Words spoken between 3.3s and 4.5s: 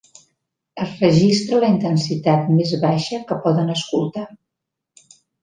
que poden escoltar.